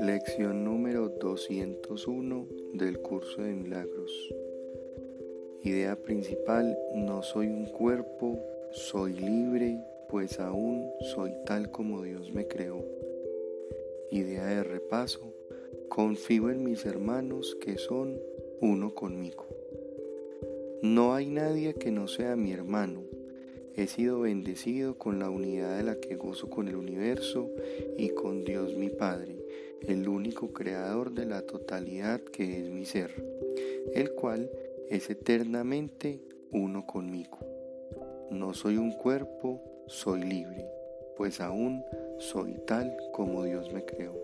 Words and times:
Lección 0.00 0.62
número 0.62 1.08
201 1.08 2.46
del 2.74 2.98
curso 2.98 3.40
de 3.40 3.54
milagros. 3.54 4.34
Idea 5.62 5.96
principal, 5.96 6.78
no 6.94 7.22
soy 7.22 7.46
un 7.46 7.64
cuerpo, 7.64 8.38
soy 8.72 9.14
libre, 9.14 9.78
pues 10.10 10.38
aún 10.38 10.90
soy 11.14 11.32
tal 11.46 11.70
como 11.70 12.02
Dios 12.02 12.30
me 12.34 12.46
creó. 12.46 12.84
Idea 14.10 14.44
de 14.44 14.64
repaso, 14.64 15.32
confío 15.88 16.50
en 16.50 16.62
mis 16.62 16.84
hermanos 16.84 17.56
que 17.58 17.78
son 17.78 18.20
uno 18.60 18.94
conmigo. 18.94 19.46
No 20.82 21.14
hay 21.14 21.26
nadie 21.26 21.72
que 21.72 21.90
no 21.90 22.06
sea 22.06 22.36
mi 22.36 22.52
hermano. 22.52 23.02
He 23.74 23.86
sido 23.86 24.20
bendecido 24.20 24.98
con 24.98 25.18
la 25.18 25.30
unidad 25.30 25.78
de 25.78 25.84
la 25.84 26.00
que 26.00 26.16
gozo 26.16 26.50
con 26.50 26.68
el 26.68 26.76
universo 26.76 27.50
y 27.96 28.10
con 28.10 28.44
Dios 28.44 28.74
mi 28.74 28.90
Padre 28.90 29.45
el 29.86 30.08
único 30.08 30.52
creador 30.52 31.12
de 31.12 31.26
la 31.26 31.42
totalidad 31.42 32.20
que 32.20 32.60
es 32.60 32.70
mi 32.70 32.84
ser, 32.84 33.12
el 33.94 34.12
cual 34.12 34.50
es 34.88 35.10
eternamente 35.10 36.20
uno 36.50 36.86
conmigo. 36.86 37.38
No 38.30 38.54
soy 38.54 38.76
un 38.76 38.92
cuerpo, 38.92 39.62
soy 39.86 40.22
libre, 40.22 40.66
pues 41.16 41.40
aún 41.40 41.84
soy 42.18 42.56
tal 42.66 42.96
como 43.12 43.44
Dios 43.44 43.72
me 43.72 43.84
creó. 43.84 44.14